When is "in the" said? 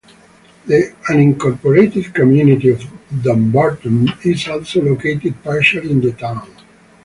5.91-6.11